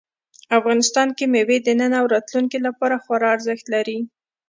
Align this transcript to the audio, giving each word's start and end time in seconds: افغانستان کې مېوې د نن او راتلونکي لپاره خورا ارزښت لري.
افغانستان 0.57 1.07
کې 1.17 1.25
مېوې 1.33 1.57
د 1.63 1.69
نن 1.79 1.91
او 1.99 2.05
راتلونکي 2.13 2.57
لپاره 2.67 2.95
خورا 3.03 3.27
ارزښت 3.35 3.65
لري. 3.73 3.99